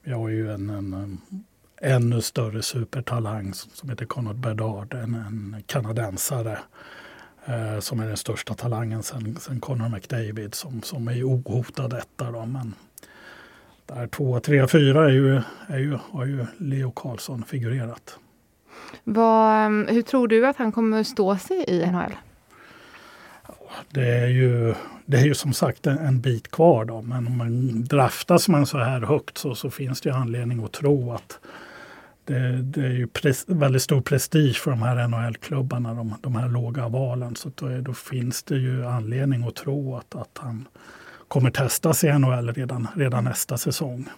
Vi 0.03 0.11
har 0.11 0.29
ju 0.29 0.51
en, 0.51 0.69
en 0.69 1.21
ännu 1.81 2.21
större 2.21 2.61
supertalang 2.61 3.53
som 3.53 3.89
heter 3.89 4.05
Conrad 4.05 4.37
Bedard, 4.39 4.93
en, 4.93 5.15
en 5.15 5.63
kanadensare 5.65 6.59
eh, 7.45 7.79
som 7.79 7.99
är 7.99 8.07
den 8.07 8.17
största 8.17 8.53
talangen 8.53 9.03
sen, 9.03 9.37
sen 9.39 9.59
Conor 9.59 9.89
McDavid 9.89 10.55
som, 10.55 10.81
som 10.81 11.07
är 11.07 11.23
ohotad 11.23 11.93
etta. 11.93 12.31
Då. 12.31 12.45
Men 12.45 12.73
där 13.95 14.07
två, 14.07 14.39
tre, 14.39 14.67
fyra 14.67 15.05
är 15.05 15.09
ju, 15.09 15.41
är 15.67 15.79
ju, 15.79 15.97
har 16.11 16.25
ju 16.25 16.45
Leo 16.57 16.91
Karlsson 16.91 17.43
figurerat. 17.43 18.17
Vad, 19.03 19.71
hur 19.89 20.01
tror 20.01 20.27
du 20.27 20.47
att 20.47 20.57
han 20.57 20.71
kommer 20.71 21.03
stå 21.03 21.37
sig 21.37 21.65
i 21.67 21.85
NHL? 21.85 22.15
Det 23.89 24.07
är 24.07 24.27
ju, 24.27 24.73
det 25.05 25.17
är 25.17 25.25
ju 25.25 25.33
som 25.33 25.53
sagt 25.53 25.87
en, 25.87 25.97
en 25.97 26.21
bit 26.21 26.51
kvar 26.51 26.85
då, 26.85 27.01
men 27.01 27.27
om 27.27 27.37
man 27.37 27.83
draftas 27.83 28.47
man 28.47 28.65
så 28.65 28.77
här 28.77 29.01
högt 29.01 29.37
så, 29.37 29.55
så 29.55 29.69
finns 29.69 30.01
det 30.01 30.11
anledning 30.11 30.63
att 30.63 30.71
tro 30.71 31.13
att 31.13 31.39
det, 32.25 32.61
det, 32.61 32.81
är 32.81 32.91
ju 32.91 33.07
pres, 33.07 33.45
väldigt 33.47 33.81
stor 33.81 34.01
prestige 34.01 34.55
för 34.55 34.71
de 34.71 34.81
här 34.81 35.07
NHL-klubbarna, 35.07 35.93
de, 35.93 36.15
de, 36.21 36.35
här 36.35 36.49
låga 36.49 36.87
valen. 36.87 37.35
Så 37.35 37.51
då, 37.55 37.65
är, 37.65 37.81
då, 37.81 37.93
finns 37.93 38.43
det 38.43 38.55
ju 38.55 38.85
anledning 38.85 39.47
att 39.47 39.55
tro 39.55 39.95
att, 39.95 40.15
att 40.15 40.37
han 40.37 40.67
kommer 41.31 41.51
testas 41.51 42.03
i 42.03 42.07
NHL 42.19 42.53
redan, 42.53 42.87
redan 42.95 43.23
nästa 43.23 43.57
säsong. 43.57 44.09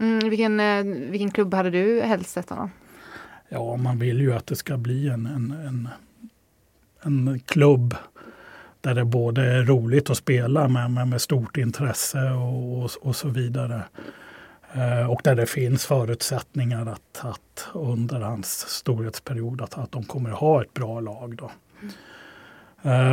Mm, 0.00 0.30
vilken, 0.30 0.60
eh, 0.60 0.84
vilken 1.10 1.30
klubb 1.30 1.54
hade 1.54 1.70
du 1.70 2.00
helst 2.00 2.30
sett 2.30 2.50
honom? 2.50 2.70
Ja, 3.48 3.76
man 3.76 3.98
vill 3.98 4.20
ju 4.20 4.34
att 4.34 4.46
det 4.46 4.56
ska 4.56 4.76
bli 4.76 5.08
en, 5.08 5.26
en, 5.26 5.50
en, 5.66 5.88
en 7.02 7.40
klubb 7.40 7.94
där 8.80 8.94
det 8.94 9.04
både 9.04 9.42
är 9.42 9.62
roligt 9.62 10.10
att 10.10 10.16
spela 10.16 10.68
med, 10.68 10.90
med, 10.90 11.08
med 11.08 11.20
stort 11.20 11.56
intresse 11.56 12.30
och, 12.30 12.84
och, 12.84 12.90
och 13.00 13.16
så 13.16 13.28
vidare. 13.28 13.82
Eh, 14.72 15.10
och 15.10 15.20
där 15.24 15.34
det 15.34 15.46
finns 15.46 15.86
förutsättningar 15.86 16.86
att, 16.86 17.24
att 17.24 17.68
under 17.72 18.20
hans 18.20 18.48
storhetsperiod 18.68 19.60
att, 19.60 19.78
att 19.78 19.92
de 19.92 20.04
kommer 20.04 20.30
ha 20.30 20.62
ett 20.62 20.74
bra 20.74 21.00
lag. 21.00 21.36
Då. 21.36 21.50
Mm. 21.82 21.94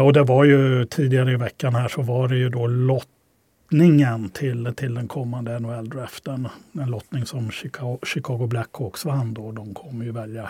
Och 0.03 0.13
det 0.13 0.24
var 0.24 0.43
ju 0.43 0.86
tidigare 0.86 1.31
i 1.31 1.36
veckan 1.36 1.75
här 1.75 1.88
så 1.88 2.01
var 2.01 2.27
det 2.27 2.36
ju 2.36 2.50
då 2.50 2.67
lottningen 2.67 4.29
till, 4.29 4.74
till 4.75 4.93
den 4.93 5.07
kommande 5.07 5.60
NHL-draften. 5.60 6.48
En 6.74 6.89
lottning 6.89 7.25
som 7.25 7.51
Chicago, 7.51 8.00
Chicago 8.03 8.48
Blackhawks 8.48 9.05
vann 9.05 9.34
då. 9.34 9.51
De 9.51 9.74
kommer 9.74 10.05
ju 10.05 10.12
välja 10.12 10.50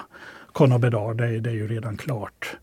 Conor 0.52 0.78
Bedard, 0.80 1.18
det, 1.18 1.40
det 1.40 1.50
är 1.50 1.54
ju 1.54 1.68
redan 1.68 1.98
klart. 1.98 2.58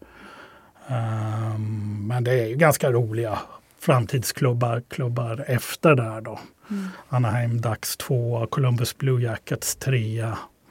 Um, 0.88 2.06
men 2.06 2.25
det 2.25 2.32
är 2.32 2.47
ju 2.47 2.56
ganska 2.56 2.92
roliga 2.92 3.38
framtidsklubbar 3.78 4.82
klubbar 4.88 5.44
efter 5.47 5.94
där 5.94 6.21
då. 6.21 6.38
Mm. 6.71 6.88
Anaheim 7.09 7.61
Ducks 7.61 7.97
2, 7.97 8.47
Columbus 8.47 8.99
Blue 8.99 9.23
Jackets 9.23 9.76
3, 9.76 10.26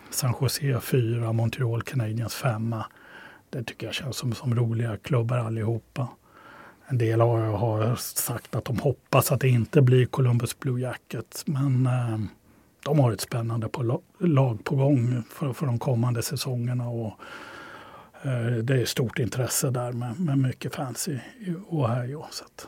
San 0.10 0.34
Jose 0.42 0.80
4, 0.80 1.34
Montreal 1.34 1.82
Canadiens 1.82 2.36
5. 2.36 2.76
Det 3.52 3.64
tycker 3.64 3.88
jag 3.88 3.96
känns 3.96 4.18
som, 4.18 4.34
som 4.34 4.56
roliga 4.56 4.98
klubbar 4.98 5.38
allihopa. 5.38 6.08
En 6.88 6.98
del 6.98 7.22
har, 7.22 7.40
har 7.40 7.96
sagt 7.96 8.56
att 8.56 8.66
de 8.66 8.80
hoppas 8.80 9.32
att 9.32 9.42
det 9.42 9.50
inte 9.50 9.82
blir 9.82 10.06
Columbus 10.06 10.60
Blue 10.60 10.82
Jackets. 10.82 11.48
Men 11.48 11.86
eh, 11.86 12.20
de 12.86 13.00
har 13.00 13.12
ett 13.12 13.22
spännande 13.22 13.68
på 13.68 14.02
lag 14.20 14.64
på 14.64 14.76
gång 14.76 15.24
för, 15.30 15.54
för 15.54 15.66
de 15.66 15.80
kommande 15.80 16.22
säsongerna. 16.22 16.90
Och, 16.90 17.14
eh, 18.24 18.54
det 18.64 18.82
är 18.82 18.86
stort 18.86 19.20
intresse 19.20 19.70
där 19.70 19.92
med, 19.92 20.20
med 20.20 20.38
mycket 20.38 20.76
fans 20.76 21.08
i, 21.08 21.22
i 21.40 21.56
Ohio. 21.70 22.26
Så 22.32 22.44
att. 22.44 22.68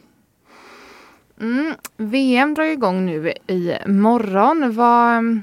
Mm. 1.40 1.74
VM 1.98 2.54
drar 2.54 2.64
igång 2.64 3.06
nu 3.06 3.34
i 3.48 3.78
morgon. 3.86 4.76
Vad, 4.76 5.42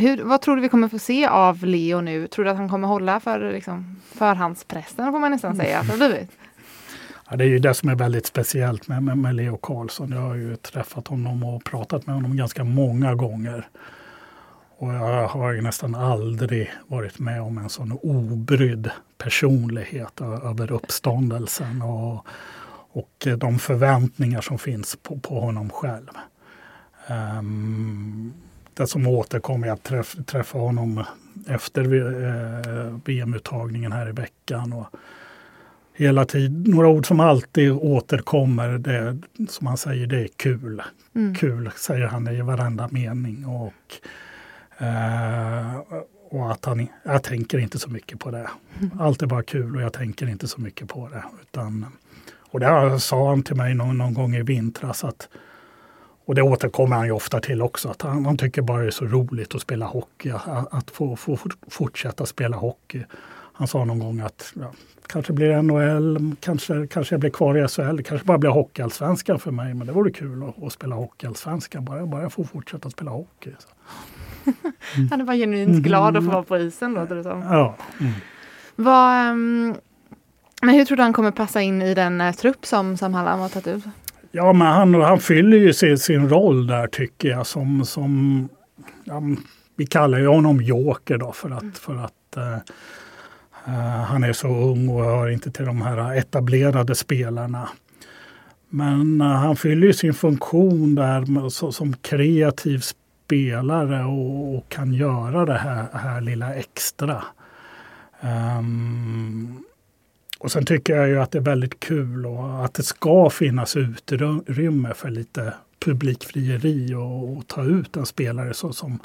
hur, 0.00 0.22
vad 0.22 0.40
tror 0.40 0.56
du 0.56 0.62
vi 0.62 0.68
kommer 0.68 0.88
få 0.88 0.98
se 0.98 1.26
av 1.26 1.64
Leo 1.64 2.00
nu? 2.00 2.26
Tror 2.26 2.44
du 2.44 2.50
att 2.50 2.56
han 2.56 2.68
kommer 2.68 2.88
hålla 2.88 3.20
för 3.20 3.52
liksom, 3.52 3.96
förhandspressen 4.12 5.12
får 5.12 5.18
man 5.18 5.30
nästan 5.30 5.56
säga 5.56 5.78
att 5.78 5.88
det 5.88 5.96
blivit? 5.96 6.30
Ja, 7.30 7.36
det 7.36 7.44
är 7.44 7.48
ju 7.48 7.58
det 7.58 7.74
som 7.74 7.88
är 7.88 7.94
väldigt 7.94 8.26
speciellt 8.26 8.88
med, 8.88 9.02
med, 9.02 9.18
med, 9.18 9.34
Leo 9.34 9.56
Karlsson. 9.56 10.12
Jag 10.12 10.20
har 10.20 10.34
ju 10.34 10.56
träffat 10.56 11.08
honom 11.08 11.44
och 11.44 11.64
pratat 11.64 12.06
med 12.06 12.14
honom 12.14 12.36
ganska 12.36 12.64
många 12.64 13.14
gånger. 13.14 13.68
Och 14.78 14.94
jag 14.94 15.28
har 15.28 15.52
ju 15.52 15.62
nästan 15.62 15.94
aldrig 15.94 16.72
varit 16.86 17.18
med 17.18 17.42
om 17.42 17.58
en 17.58 17.68
sån 17.68 17.98
obrydd 18.02 18.90
personlighet 19.18 20.20
över 20.20 20.72
uppståndelsen. 20.72 21.82
Och, 21.82 22.26
och 22.92 23.26
de 23.36 23.58
förväntningar 23.58 24.40
som 24.40 24.58
finns 24.58 24.96
på, 25.02 25.18
på 25.18 25.40
honom 25.40 25.70
själv. 25.70 26.10
Um, 27.08 28.32
det 28.74 28.86
som 28.86 29.06
återkommer, 29.06 29.68
jag 29.68 29.82
träff, 29.82 30.16
träffade 30.26 30.64
honom 30.64 31.04
efter 31.46 31.82
eh, 31.82 32.98
VM-uttagningen 33.04 33.92
här 33.92 34.08
i 34.08 34.12
veckan. 34.12 34.72
Och 34.72 34.86
hela 35.94 36.24
tiden, 36.24 36.62
några 36.62 36.88
ord 36.88 37.06
som 37.06 37.20
alltid 37.20 37.72
återkommer, 37.72 38.68
det 38.68 39.18
som 39.48 39.66
han 39.66 39.76
säger, 39.76 40.06
det 40.06 40.20
är 40.20 40.28
kul. 40.36 40.82
Mm. 41.14 41.34
Kul 41.34 41.70
säger 41.76 42.06
han 42.06 42.28
i 42.28 42.40
varenda 42.40 42.88
mening. 42.88 43.46
Och, 43.46 43.72
eh, 44.84 45.76
och 46.30 46.52
att 46.52 46.64
han, 46.64 46.86
jag 47.02 47.22
tänker 47.22 47.58
inte 47.58 47.78
så 47.78 47.90
mycket 47.90 48.20
på 48.20 48.30
det. 48.30 48.50
Mm. 48.78 49.00
Allt 49.00 49.22
är 49.22 49.26
bara 49.26 49.42
kul 49.42 49.76
och 49.76 49.82
jag 49.82 49.92
tänker 49.92 50.28
inte 50.28 50.48
så 50.48 50.60
mycket 50.60 50.88
på 50.88 51.08
det. 51.08 51.24
Utan 51.42 51.86
och 52.50 52.60
det 52.60 53.00
sa 53.00 53.28
han 53.28 53.42
till 53.42 53.56
mig 53.56 53.74
någon, 53.74 53.98
någon 53.98 54.14
gång 54.14 54.34
i 54.34 54.42
vintras. 54.42 55.04
Att, 55.04 55.28
och 56.30 56.36
det 56.36 56.42
återkommer 56.42 56.96
han 56.96 57.06
ju 57.06 57.12
ofta 57.12 57.40
till 57.40 57.62
också. 57.62 57.88
Att 57.88 58.02
han, 58.02 58.24
han 58.24 58.36
tycker 58.36 58.62
bara 58.62 58.80
det 58.80 58.86
är 58.86 58.90
så 58.90 59.04
roligt 59.04 59.54
att 59.54 59.60
spela 59.60 59.86
hockey. 59.86 60.30
Att, 60.30 60.74
att 60.74 60.90
få, 60.90 61.16
få 61.16 61.38
fortsätta 61.68 62.26
spela 62.26 62.56
hockey. 62.56 63.04
Han 63.52 63.68
sa 63.68 63.84
någon 63.84 63.98
gång 63.98 64.20
att 64.20 64.52
ja, 64.60 64.72
kanske 65.06 65.32
blir 65.32 65.62
NHL, 65.62 66.34
kanske, 66.40 66.86
kanske 66.86 67.14
jag 67.14 67.20
blir 67.20 67.30
kvar 67.30 67.64
i 67.64 67.68
SHL. 67.68 67.96
Det 67.96 68.02
kanske 68.02 68.26
bara 68.26 68.38
blir 68.38 68.50
hockeyallsvenskan 68.50 69.38
för 69.38 69.50
mig. 69.50 69.74
Men 69.74 69.86
det 69.86 69.92
vore 69.92 70.10
kul 70.10 70.42
att, 70.42 70.62
att 70.62 70.72
spela 70.72 70.94
hockeyallsvenskan. 70.94 71.84
Bara, 71.84 72.06
bara 72.06 72.22
jag 72.22 72.32
får 72.32 72.44
fortsätta 72.44 72.90
spela 72.90 73.10
hockey. 73.10 73.50
Så. 73.58 73.68
Mm. 74.96 75.08
Han 75.10 75.20
är 75.20 75.24
bara 75.24 75.36
genuint 75.36 75.82
glad 75.82 76.16
att 76.16 76.24
få 76.24 76.30
vara 76.30 76.42
på 76.42 76.58
isen 76.58 76.94
låter 76.94 77.14
det 77.14 77.22
som. 77.22 77.42
Ja. 77.42 77.76
Mm. 78.00 78.12
Vad, 78.76 79.30
um, 79.30 79.76
men 80.62 80.74
hur 80.74 80.84
tror 80.84 80.96
du 80.96 81.02
han 81.02 81.12
kommer 81.12 81.30
passa 81.30 81.62
in 81.62 81.82
i 81.82 81.94
den 81.94 82.20
uh, 82.20 82.32
trupp 82.32 82.66
som 82.66 82.96
Sam 82.96 83.14
Hallam 83.14 83.40
har 83.40 83.48
tagit 83.48 83.66
ut? 83.66 83.84
Ja, 84.30 84.52
men 84.52 84.66
han, 84.66 84.94
han 84.94 85.20
fyller 85.20 85.56
ju 85.56 85.72
sin, 85.72 85.98
sin 85.98 86.28
roll 86.28 86.66
där 86.66 86.86
tycker 86.86 87.28
jag 87.28 87.46
som, 87.46 87.84
som 87.84 88.48
ja, 89.04 89.22
vi 89.76 89.86
kallar 89.86 90.18
ju 90.18 90.26
honom 90.26 90.62
joker 90.62 91.18
då 91.18 91.32
för 91.32 91.50
att, 91.50 91.78
för 91.78 91.96
att 91.96 92.36
uh, 92.36 93.72
han 94.04 94.24
är 94.24 94.32
så 94.32 94.48
ung 94.48 94.88
och 94.88 95.04
hör 95.04 95.28
inte 95.28 95.50
till 95.50 95.64
de 95.64 95.82
här 95.82 96.16
etablerade 96.16 96.94
spelarna. 96.94 97.68
Men 98.68 99.20
eh, 99.20 99.26
han 99.26 99.56
fyller 99.56 99.86
ju 99.86 99.92
sin 99.92 100.14
funktion 100.14 100.94
där 100.94 101.48
så, 101.48 101.72
som 101.72 101.92
kreativ 101.92 102.78
spelare 102.78 104.04
och, 104.04 104.56
och, 104.56 104.68
kan 104.68 104.92
göra 104.92 105.44
det 105.44 105.58
här, 105.58 105.86
här 105.92 106.20
lilla 106.20 106.54
extra. 106.54 107.24
Um, 108.20 109.64
och 110.40 110.52
sen 110.52 110.64
tycker 110.64 110.96
jag 110.96 111.08
ju 111.08 111.20
att 111.20 111.30
det 111.30 111.38
är 111.38 111.42
väldigt 111.42 111.80
kul 111.80 112.26
och 112.26 112.64
att 112.64 112.74
det 112.74 112.82
ska 112.82 113.30
finnas 113.30 113.76
utrymme 113.76 114.94
för 114.94 115.10
lite 115.10 115.54
publikfrieri 115.84 116.94
och, 116.94 117.36
och 117.36 117.46
ta 117.46 117.64
ut 117.64 117.96
en 117.96 118.06
spelare 118.06 118.54
så, 118.54 118.72
som, 118.72 118.98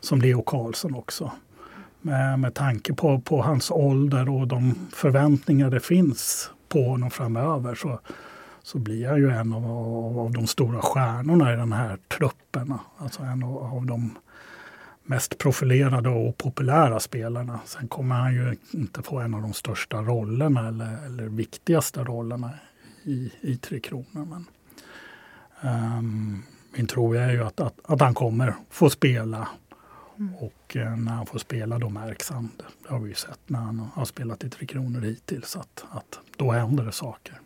som 0.00 0.20
Leo 0.20 0.42
Karlsson 0.42 0.94
också. 0.94 1.32
Med, 2.00 2.38
med 2.38 2.54
tanke 2.54 2.94
på, 2.94 3.20
på 3.20 3.42
hans 3.42 3.70
ålder 3.70 4.28
och 4.28 4.48
de 4.48 4.74
förväntningar 4.92 5.70
det 5.70 5.80
finns 5.80 6.50
på 6.68 6.82
honom 6.82 7.10
framöver 7.10 7.74
så, 7.74 8.00
så 8.62 8.78
blir 8.78 9.08
han 9.08 9.18
ju 9.18 9.30
en 9.30 9.52
av, 9.52 9.64
av, 9.64 10.18
av 10.18 10.32
de 10.32 10.46
stora 10.46 10.80
stjärnorna 10.82 11.52
i 11.52 11.56
den 11.56 11.72
här 11.72 11.98
truppen. 12.18 12.74
Alltså 12.98 13.22
en 13.22 13.42
av, 13.42 13.56
av 13.56 13.86
de 13.86 14.16
mest 15.10 15.38
profilerade 15.38 16.08
och 16.08 16.38
populära 16.38 17.00
spelarna. 17.00 17.60
Sen 17.64 17.88
kommer 17.88 18.14
han 18.14 18.34
ju 18.34 18.56
inte 18.70 19.02
få 19.02 19.18
en 19.18 19.34
av 19.34 19.42
de 19.42 19.52
största 19.52 20.02
rollerna 20.02 20.68
eller, 20.68 21.06
eller 21.06 21.24
viktigaste 21.24 22.04
rollerna 22.04 22.50
i, 23.02 23.32
i 23.40 23.56
Tre 23.56 23.80
Kronor. 23.80 24.06
Men, 24.12 24.46
um, 25.72 26.42
min 26.76 26.86
tro 26.86 27.12
är 27.14 27.30
ju 27.30 27.44
att, 27.44 27.60
att, 27.60 27.74
att 27.84 28.00
han 28.00 28.14
kommer 28.14 28.54
få 28.70 28.90
spela. 28.90 29.48
Mm. 30.18 30.34
Och 30.34 30.76
eh, 30.76 30.96
när 30.96 31.12
han 31.12 31.26
får 31.26 31.38
spela 31.38 31.78
då 31.78 31.88
märks 31.88 32.30
han. 32.30 32.48
Det 32.56 32.92
har 32.92 33.00
vi 33.00 33.08
ju 33.08 33.14
sett 33.14 33.40
när 33.46 33.58
han 33.58 33.88
har 33.94 34.04
spelat 34.04 34.44
i 34.44 34.50
Tre 34.50 34.66
Kronor 34.66 35.00
hittills. 35.00 35.56
Att, 35.56 35.84
att 35.90 36.18
då 36.36 36.50
händer 36.50 36.84
det 36.84 36.92
saker. 36.92 37.40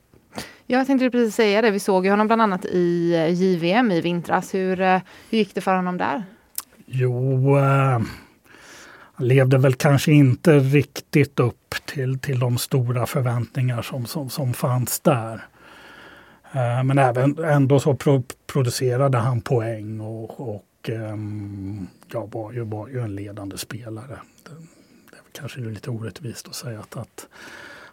Jag 0.66 0.86
tänkte 0.86 1.10
precis 1.10 1.34
säga 1.34 1.62
det. 1.62 1.70
Vi 1.70 1.80
såg 1.80 2.04
ju 2.04 2.10
honom 2.10 2.26
bland 2.26 2.42
annat 2.42 2.64
i 2.64 3.14
eh, 3.14 3.42
JVM 3.42 3.90
i 3.90 4.00
vintras. 4.00 4.54
Hur, 4.54 4.80
eh, 4.80 5.00
hur 5.30 5.38
gick 5.38 5.54
det 5.54 5.60
för 5.60 5.76
honom 5.76 5.98
där? 5.98 6.24
Jo, 6.96 7.56
eh, 7.58 8.00
han 9.14 9.28
levde 9.28 9.58
väl 9.58 9.74
kanske 9.74 10.12
inte 10.12 10.58
riktigt 10.58 11.40
upp 11.40 11.74
till, 11.86 12.18
till 12.18 12.38
de 12.38 12.58
stora 12.58 13.06
förväntningar 13.06 13.82
som, 13.82 14.06
som, 14.06 14.30
som 14.30 14.54
fanns 14.54 15.00
där. 15.00 15.34
Eh, 16.52 16.84
men 16.84 16.98
även, 16.98 17.44
ändå 17.44 17.80
så 17.80 17.94
pro, 17.94 18.22
producerade 18.46 19.18
han 19.18 19.40
poäng 19.40 20.00
och, 20.00 20.54
och 20.54 20.90
eh, 20.90 21.16
ja, 22.12 22.26
var, 22.26 22.52
ju, 22.52 22.64
var 22.64 22.88
ju 22.88 23.00
en 23.00 23.14
ledande 23.14 23.58
spelare. 23.58 24.18
Det, 24.42 24.50
det 25.10 25.16
är 25.16 25.40
kanske 25.40 25.60
lite 25.60 25.90
orättvist 25.90 26.48
att 26.48 26.54
säga 26.54 26.80
att, 26.80 26.96
att 26.96 27.26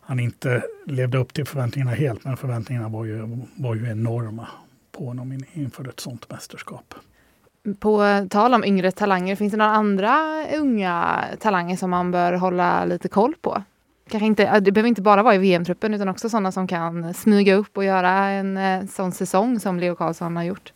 han 0.02 0.20
inte 0.20 0.64
levde 0.86 1.18
upp 1.18 1.34
till 1.34 1.46
förväntningarna 1.46 1.92
helt, 1.92 2.24
men 2.24 2.38
förväntningarna 2.38 2.90
var 2.90 3.06
ju, 3.06 3.40
var 3.56 3.76
ju 3.76 3.90
enorma 3.90 4.48
på 4.92 5.06
honom 5.06 5.44
inför 5.54 5.90
ett 5.90 6.00
sånt 6.00 6.30
mästerskap. 6.30 6.96
På 7.80 8.28
tal 8.30 8.54
om 8.54 8.64
yngre 8.64 8.92
talanger, 8.92 9.36
finns 9.36 9.52
det 9.52 9.58
några 9.58 9.72
andra 9.72 10.44
unga 10.58 11.24
talanger 11.40 11.78
som 11.78 11.90
man 11.90 12.12
bör 12.12 12.34
hålla 12.34 12.86
lite 12.86 13.08
koll 13.08 13.36
på? 13.42 13.64
Kanske 14.10 14.26
inte, 14.26 14.60
det 14.60 14.72
behöver 14.72 14.88
inte 14.88 15.02
bara 15.02 15.24
vara 15.24 15.36
i 15.36 15.38
VM-truppen 15.38 15.94
utan 15.94 16.10
också 16.10 16.30
sådana 16.30 16.52
som 16.52 16.68
kan 16.68 17.14
smyga 17.14 17.56
upp 17.56 17.78
och 17.78 17.84
göra 17.84 18.10
en 18.12 18.58
eh, 18.58 18.86
sån 18.86 19.12
säsong 19.12 19.60
som 19.60 19.80
Leo 19.80 19.96
Karlsson 19.96 20.36
har 20.36 20.44
gjort. 20.44 20.74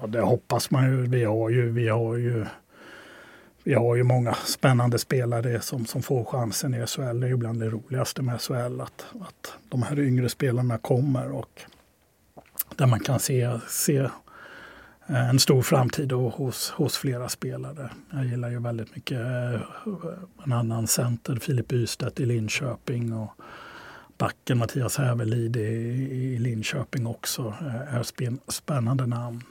Ja, 0.00 0.06
det 0.06 0.20
hoppas 0.20 0.70
man 0.70 0.84
ju. 0.84 1.06
Vi 1.06 1.24
har 1.24 1.50
ju, 1.50 1.70
vi 1.70 1.88
har 1.88 2.16
ju, 2.16 2.46
vi 3.64 3.74
har 3.74 3.96
ju 3.96 4.02
många 4.02 4.34
spännande 4.34 4.98
spelare 4.98 5.60
som, 5.60 5.86
som 5.86 6.02
får 6.02 6.24
chansen 6.24 6.74
i 6.74 6.86
SHL. 6.86 7.20
Det 7.20 7.26
är 7.26 7.30
ju 7.30 7.36
bland 7.36 7.60
det 7.60 7.68
roligaste 7.68 8.22
med 8.22 8.40
SHL 8.40 8.80
att, 8.80 9.04
att 9.20 9.54
de 9.68 9.82
här 9.82 10.00
yngre 10.00 10.28
spelarna 10.28 10.78
kommer 10.78 11.32
och 11.32 11.60
där 12.76 12.86
man 12.86 13.00
kan 13.00 13.18
se, 13.18 13.50
se 13.68 14.08
Eh, 15.08 15.28
en 15.30 15.38
stor 15.38 15.62
framtid 15.62 16.12
hos, 16.12 16.70
hos 16.70 16.96
flera 16.96 17.28
spelare. 17.28 17.90
Jag 18.10 18.24
gillar 18.24 18.50
ju 18.50 18.60
väldigt 18.60 18.94
mycket 18.94 19.20
eh, 19.20 19.60
en 20.44 20.52
annan 20.52 20.86
center, 20.86 21.36
Filip 21.36 21.68
Bystedt 21.68 22.20
i 22.20 22.26
Linköping 22.26 23.12
och 23.12 23.30
backen 24.18 24.58
Mattias 24.58 24.96
Hävelid 24.96 25.56
i, 25.56 25.60
i 25.60 26.38
Linköping 26.38 27.06
också 27.06 27.54
eh, 27.60 27.94
är 27.96 28.02
spännande 28.50 29.06
namn. 29.06 29.42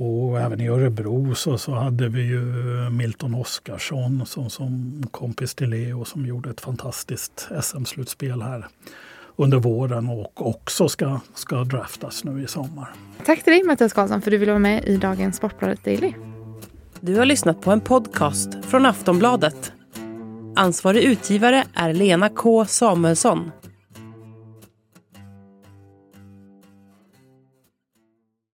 Och 0.00 0.40
även 0.40 0.60
i 0.60 0.68
Örebro 0.68 1.34
så, 1.34 1.58
så 1.58 1.74
hade 1.74 2.08
vi 2.08 2.22
ju 2.22 2.42
Milton 2.90 3.34
Oskarsson 3.34 4.26
som, 4.26 4.50
som 4.50 5.02
kompis 5.10 5.54
till 5.54 5.70
Leo 5.70 6.04
som 6.04 6.26
gjorde 6.26 6.50
ett 6.50 6.60
fantastiskt 6.60 7.48
SM-slutspel 7.62 8.42
här 8.42 8.68
under 9.38 9.58
våren 9.58 10.08
och 10.08 10.46
också 10.46 10.88
ska, 10.88 11.20
ska 11.34 11.64
draftas 11.64 12.24
nu 12.24 12.42
i 12.42 12.46
sommar. 12.46 12.92
Tack 13.24 13.44
till 13.44 13.52
dig 13.52 13.64
Mattias 13.64 13.92
Karlsson 13.92 14.22
för 14.22 14.30
att 14.30 14.32
du 14.32 14.38
ville 14.38 14.52
vara 14.52 14.58
med 14.58 14.84
i 14.84 14.96
dagens 14.96 15.36
Sportbladet 15.36 15.84
Daily. 15.84 16.12
Du 17.00 17.16
har 17.16 17.24
lyssnat 17.24 17.60
på 17.60 17.70
en 17.70 17.80
podcast 17.80 18.64
från 18.64 18.86
Aftonbladet. 18.86 19.72
Ansvarig 20.56 21.02
utgivare 21.02 21.64
är 21.74 21.92
Lena 21.92 22.28
K 22.28 22.64
Samuelsson. 22.64 23.50